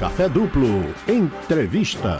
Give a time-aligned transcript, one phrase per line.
[0.00, 0.66] Café Duplo.
[1.06, 2.18] Entrevista.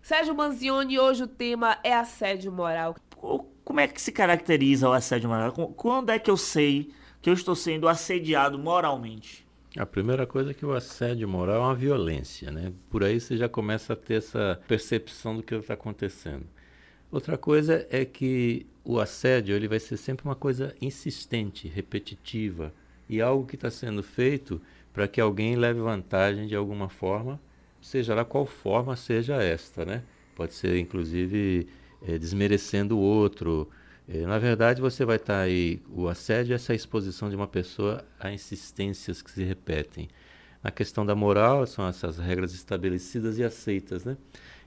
[0.00, 2.94] Sérgio Manzioni, hoje o tema é assédio moral.
[3.64, 5.50] Como é que se caracteriza o assédio moral?
[5.50, 9.44] Quando é que eu sei que eu estou sendo assediado moralmente?
[9.76, 12.72] A primeira coisa é que o assédio moral é uma violência, né?
[12.88, 16.46] Por aí você já começa a ter essa percepção do que está acontecendo.
[17.10, 22.72] Outra coisa é que o assédio ele vai ser sempre uma coisa insistente, repetitiva
[23.08, 24.60] e algo que está sendo feito
[24.92, 27.40] para que alguém leve vantagem de alguma forma,
[27.80, 30.02] seja lá qual forma seja esta, né?
[30.34, 31.68] Pode ser inclusive
[32.06, 33.68] é, desmerecendo o outro.
[34.08, 37.46] É, na verdade, você vai estar tá aí o assédio é essa exposição de uma
[37.46, 40.08] pessoa a insistências que se repetem.
[40.62, 44.16] Na questão da moral, são essas regras estabelecidas e aceitas, né?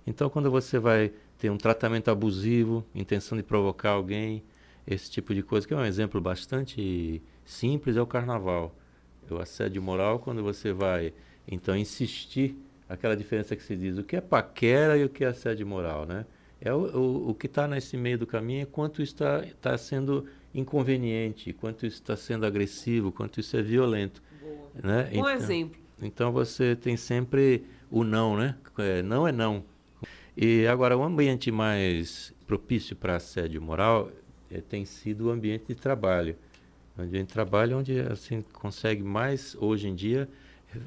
[0.08, 4.44] Então, quando você vai ter um tratamento abusivo, intenção de provocar alguém,
[4.88, 8.76] esse tipo de coisa, que é um exemplo bastante simples, é o carnaval.
[9.32, 11.14] O assédio moral, quando você vai,
[11.48, 12.56] então, insistir,
[12.88, 16.06] aquela diferença que se diz, o que é paquera e o que é assédio moral,
[16.06, 16.26] né?
[16.60, 20.28] É o, o, o que está nesse meio do caminho é quanto está, está sendo
[20.54, 24.22] inconveniente, quanto isso está sendo agressivo, quanto isso é violento.
[24.76, 25.10] Né?
[25.12, 25.82] Um então, exemplo.
[26.02, 28.56] Então você tem sempre o não, né?
[28.78, 29.64] É, não é não.
[30.36, 34.10] E agora, o ambiente mais propício para assédio moral
[34.50, 36.36] é, tem sido o ambiente de trabalho.
[37.02, 40.30] O ambiente de trabalho é onde assim, consegue mais, hoje em dia,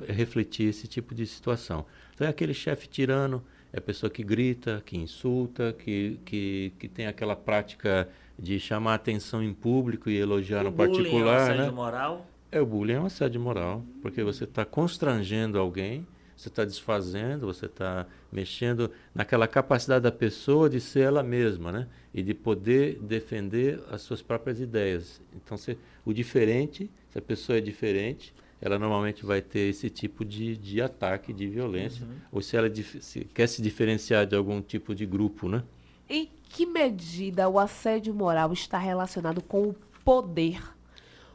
[0.09, 1.85] refletir esse tipo de situação.
[2.15, 6.89] Então, é aquele chefe tirano, é a pessoa que grita, que insulta, que, que, que
[6.89, 11.35] tem aquela prática de chamar atenção em público e elogiar o no particular.
[11.35, 11.71] É um assédio né?
[11.71, 12.27] moral?
[12.53, 16.07] É, o bullying é um assédio moral, porque você está constrangendo alguém
[16.37, 21.89] você está desfazendo, você está mexendo naquela capacidade da pessoa de ser ela mesma, né?
[22.13, 25.21] E de poder defender as suas próprias ideias.
[25.35, 30.25] Então, se, o diferente, se a pessoa é diferente, ela normalmente vai ter esse tipo
[30.25, 32.05] de, de ataque, de violência.
[32.05, 32.15] Uhum.
[32.33, 35.63] Ou se ela se, quer se diferenciar de algum tipo de grupo, né?
[36.09, 40.63] Em que medida o assédio moral está relacionado com o poder?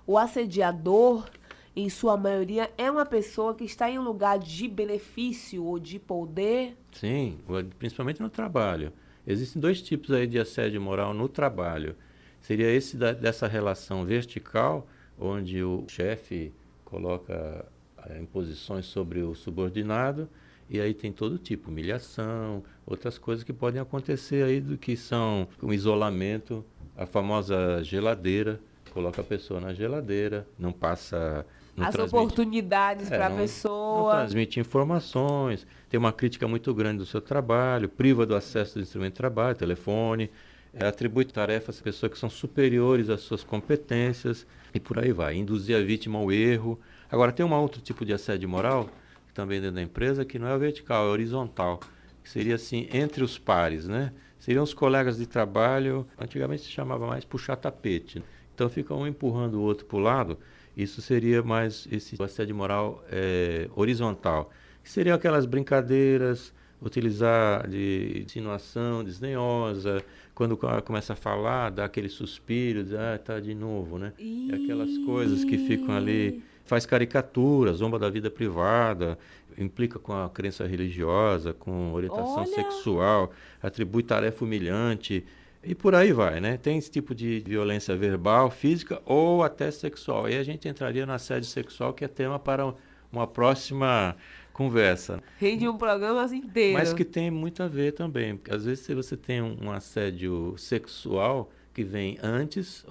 [0.08, 1.30] O assediador
[1.80, 5.98] em sua maioria, é uma pessoa que está em um lugar de benefício ou de
[5.98, 6.76] poder?
[6.92, 7.40] Sim,
[7.78, 8.92] principalmente no trabalho.
[9.26, 11.96] Existem dois tipos aí de assédio moral no trabalho.
[12.42, 16.54] Seria esse da, dessa relação vertical, onde o chefe
[16.84, 17.66] coloca
[18.10, 20.30] é, imposições sobre o subordinado,
[20.70, 25.48] e aí tem todo tipo, humilhação, outras coisas que podem acontecer aí do que são
[25.62, 26.64] o isolamento,
[26.96, 28.60] a famosa geladeira,
[28.92, 31.46] coloca a pessoa na geladeira, não passa
[31.78, 34.14] as oportunidades é, para a pessoa.
[34.14, 38.82] Não transmite informações, tem uma crítica muito grande do seu trabalho, priva do acesso do
[38.82, 40.30] instrumento de trabalho, telefone,
[40.74, 45.36] é, atribui tarefas a pessoas que são superiores às suas competências e por aí vai.
[45.36, 46.80] Induzir a vítima ao erro.
[47.12, 48.90] Agora, tem um outro tipo de assédio moral,
[49.34, 51.80] também dentro da empresa, que não é vertical, é horizontal,
[52.24, 54.12] que seria assim, entre os pares, né?
[54.38, 58.24] Seriam os colegas de trabalho, antigamente se chamava mais puxar tapete.
[58.60, 60.38] Então fica um empurrando o outro para o lado
[60.76, 64.50] isso seria mais esse assédio moral é, horizontal.
[64.82, 70.02] Que seriam aquelas brincadeiras, utilizar de insinuação desdenhosa,
[70.34, 74.14] quando começa a falar, dá aquele suspiro, diz, ah, tá de novo, né?
[74.18, 79.20] E aquelas coisas que ficam ali, faz caricatura, zomba da vida privada,
[79.58, 82.56] implica com a crença religiosa, com orientação Olha.
[82.56, 85.26] sexual, atribui tarefa humilhante,
[85.64, 86.58] e por aí vai, né?
[86.58, 90.26] Tem esse tipo de violência verbal, física ou até sexual.
[90.26, 92.74] Aí a gente entraria no assédio sexual, que é tema para
[93.12, 94.16] uma próxima
[94.54, 95.22] conversa.
[95.38, 96.78] Rende um programa inteiro.
[96.78, 98.38] Mas que tem muito a ver também.
[98.38, 102.86] Porque às vezes se você tem um, assédio sexual que vem antes,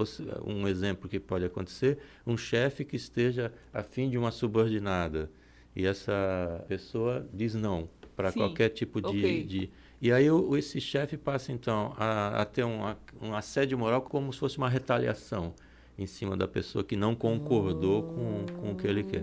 [0.47, 5.31] um exemplo que pode acontecer, um chefe que esteja afim de uma subordinada
[5.75, 9.45] e essa pessoa diz não para qualquer tipo de, okay.
[9.45, 9.71] de
[10.03, 14.03] e aí o, esse chefe passa então a, a ter um, a, um, assédio moral
[14.03, 15.55] como se fosse uma retaliação
[15.97, 19.23] em cima da pessoa que não concordou com, com o que ele quer.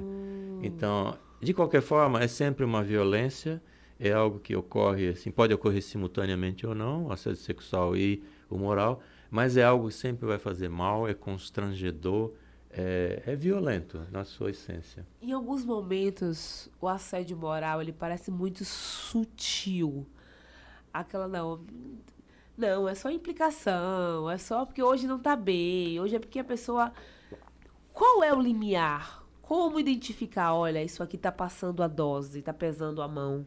[0.64, 3.62] Então, de qualquer forma, é sempre uma violência,
[4.00, 8.58] é algo que ocorre, assim, pode ocorrer simultaneamente ou não, o assédio sexual e o
[8.58, 12.32] moral, mas é algo que sempre vai fazer mal, é constrangedor,
[12.78, 15.06] é, é, violento na sua essência.
[15.22, 20.06] Em alguns momentos, o assédio moral ele parece muito sutil
[21.00, 21.62] aquela não.
[22.58, 26.44] Não, é só implicação, é só porque hoje não está bem, hoje é porque a
[26.44, 26.94] pessoa.
[27.94, 29.24] Qual é o limiar?
[29.42, 33.46] Como identificar, olha, isso aqui está passando a dose, está pesando a mão?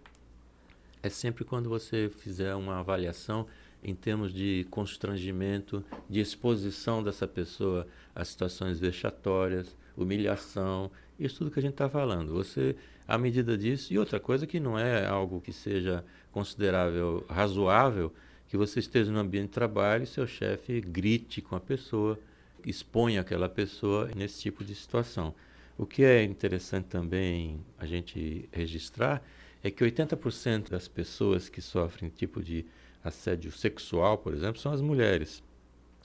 [1.02, 3.46] É sempre quando você fizer uma avaliação
[3.82, 11.58] em termos de constrangimento, de exposição dessa pessoa a situações vexatórias, humilhação, isso tudo que
[11.58, 12.32] a gente está falando.
[12.32, 12.76] Você
[13.08, 13.92] à medida disso.
[13.92, 18.12] E outra coisa que não é algo que seja considerável, razoável,
[18.48, 22.18] que você esteja no ambiente de trabalho e seu chefe grite com a pessoa,
[22.66, 25.34] exponha aquela pessoa nesse tipo de situação.
[25.78, 29.22] O que é interessante também a gente registrar
[29.62, 32.64] é que 80% das pessoas que sofrem tipo de
[33.02, 35.42] assédio sexual, por exemplo, são as mulheres.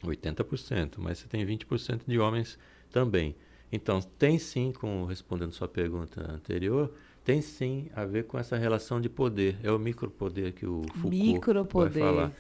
[0.04, 2.58] 80%, mas você tem 20% de homens
[2.92, 3.36] também.
[3.72, 6.94] Então, tem sim, com, respondendo sua pergunta anterior,
[7.24, 9.58] tem sim a ver com essa relação de poder.
[9.64, 11.92] É o micropoder que o Foucault micropoder.
[11.92, 12.32] vai falar.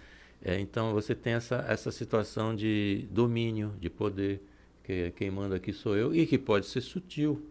[0.44, 4.42] É, então, você tem essa, essa situação de domínio, de poder,
[4.84, 7.42] que quem manda aqui sou eu, e que pode ser sutil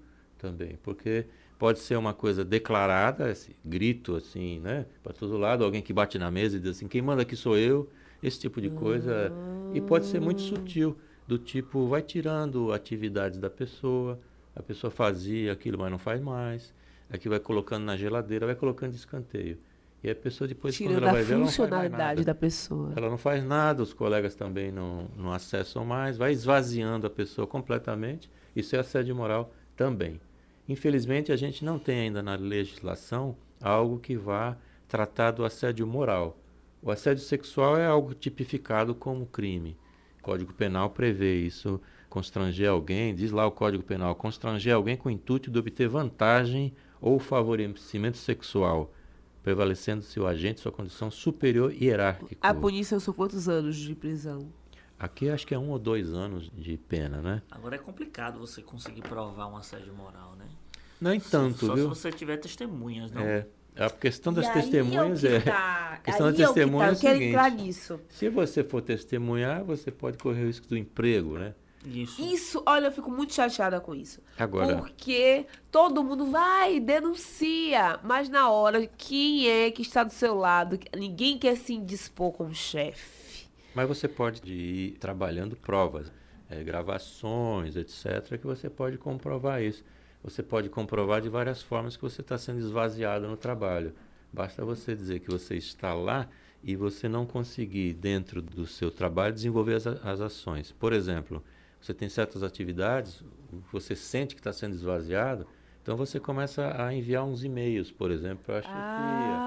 [0.42, 1.24] também, porque
[1.58, 6.18] pode ser uma coisa declarada, esse grito assim, né, para todo lado, alguém que bate
[6.18, 7.88] na mesa e diz assim, quem manda aqui sou eu,
[8.20, 9.32] esse tipo de coisa,
[9.72, 14.18] e pode ser muito sutil, do tipo, vai tirando atividades da pessoa,
[14.56, 16.74] a pessoa fazia aquilo, mas não faz mais,
[17.08, 19.56] aqui vai colocando na geladeira, vai colocando de escanteio.
[20.02, 22.92] E a pessoa depois, Tirando quando ela vai ver, ela não funcionalidade da pessoa.
[22.96, 27.46] Ela não faz nada, os colegas também não, não acessam mais, vai esvaziando a pessoa
[27.46, 28.28] completamente.
[28.54, 30.20] Isso é assédio moral também.
[30.68, 34.56] Infelizmente, a gente não tem ainda na legislação algo que vá
[34.88, 36.38] tratar do assédio moral.
[36.80, 39.76] O assédio sexual é algo tipificado como crime.
[40.20, 41.80] O Código Penal prevê isso.
[42.08, 46.74] Constranger alguém, diz lá o Código Penal, constranger alguém com o intuito de obter vantagem
[47.00, 48.92] ou favorecimento sexual
[49.42, 52.36] prevalecendo seu agente sua condição superior hierárquica.
[52.40, 54.48] A punição são quantos anos de prisão?
[55.02, 57.42] Aqui acho que é um ou dois anos de pena, né?
[57.50, 60.46] Agora é complicado você conseguir provar um assédio moral, né?
[61.00, 61.88] Nem tanto, só, viu?
[61.88, 63.20] Só se você tiver testemunhas, não?
[63.20, 63.44] É.
[63.76, 65.40] A questão das testemunhas é.
[65.40, 65.94] Tá.
[65.94, 68.00] A questão das testemunhas é, é o seguinte, entrar nisso.
[68.08, 71.52] Se você for testemunhar, você pode correr o risco do emprego, né?
[71.84, 72.22] Isso.
[72.22, 74.20] Isso, olha, eu fico muito chateada com isso.
[74.38, 74.76] Agora.
[74.76, 77.98] Porque todo mundo vai, denuncia.
[78.04, 80.78] Mas na hora, quem é que está do seu lado?
[80.96, 83.21] Ninguém quer se indispor com o chefe.
[83.74, 86.12] Mas você pode ir trabalhando provas,
[86.50, 89.82] é, gravações, etc., que você pode comprovar isso.
[90.22, 93.92] Você pode comprovar de várias formas que você está sendo esvaziado no trabalho.
[94.32, 96.28] Basta você dizer que você está lá
[96.62, 100.70] e você não conseguir, dentro do seu trabalho, desenvolver as, as ações.
[100.72, 101.42] Por exemplo,
[101.80, 103.24] você tem certas atividades,
[103.72, 105.46] você sente que está sendo esvaziado,
[105.82, 108.76] então você começa a enviar uns e-mails, por exemplo, para a chefia.
[108.78, 109.41] Ah,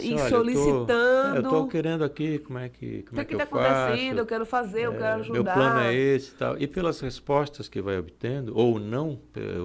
[0.00, 1.36] e, assim, e solicitando.
[1.36, 4.26] eu estou querendo aqui, como é que, como o é que, que está acontecendo, eu
[4.26, 5.32] quero fazer, é, eu quero ajudar.
[5.32, 6.58] Meu plano é esse e tal.
[6.58, 9.18] E pelas respostas que vai obtendo, ou não,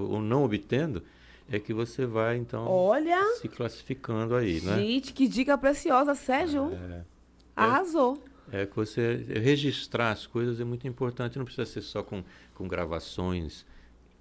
[0.10, 1.04] ou não obtendo,
[1.52, 4.78] é que você vai, então, Olha, se classificando aí, né?
[4.78, 6.72] Gente, que dica preciosa, Sérgio.
[6.74, 7.02] É,
[7.56, 8.24] Arrasou.
[8.52, 12.24] É que você registrar as coisas é muito importante, não precisa ser só com,
[12.54, 13.66] com gravações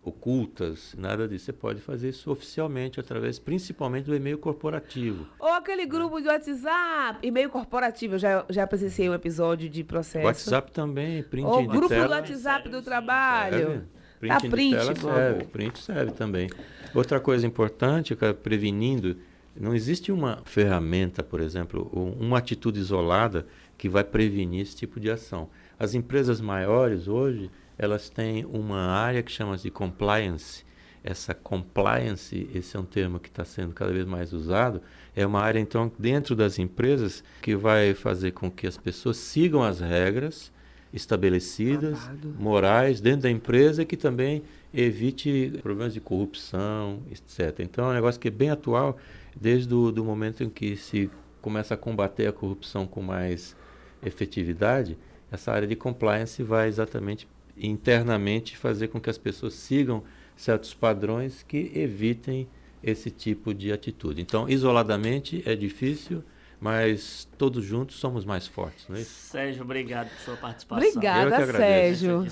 [0.02, 1.46] ocultas, nada disso.
[1.46, 5.26] Você pode fazer isso oficialmente, através principalmente do e-mail corporativo.
[5.38, 8.14] Ou aquele grupo de WhatsApp, e-mail corporativo.
[8.14, 10.26] Eu já, já presenciei um episódio de processo.
[10.26, 12.06] WhatsApp também, print Ou de grupo tela.
[12.06, 13.58] do WhatsApp do trabalho.
[13.58, 13.82] Serve.
[14.20, 16.50] Print, tá, print tela serve, print serve também.
[16.94, 19.16] Outra coisa importante, prevenindo,
[19.58, 23.46] não existe uma ferramenta, por exemplo, uma atitude isolada
[23.78, 25.48] que vai prevenir esse tipo de ação.
[25.78, 30.66] As empresas maiores hoje, elas têm uma área que chama de compliance.
[31.02, 34.82] Essa compliance, esse é um termo que está sendo cada vez mais usado,
[35.16, 39.62] é uma área então dentro das empresas que vai fazer com que as pessoas sigam
[39.62, 40.52] as regras
[40.92, 41.98] estabelecidas,
[42.38, 44.42] morais dentro da empresa que também
[44.74, 47.60] evite problemas de corrupção, etc.
[47.60, 48.98] Então é um negócio que é bem atual
[49.34, 51.10] desde o do momento em que se
[51.40, 53.56] começa a combater a corrupção com mais
[54.02, 54.98] efetividade,
[55.32, 57.26] essa área de compliance vai exatamente
[57.60, 60.02] internamente fazer com que as pessoas sigam
[60.36, 62.48] certos padrões que evitem
[62.82, 64.22] esse tipo de atitude.
[64.22, 66.24] Então, isoladamente é difícil,
[66.60, 69.10] mas todos juntos somos mais fortes, não é isso?
[69.10, 70.88] Sérgio, obrigado por sua participação.
[70.88, 72.26] Obrigada, Sérgio.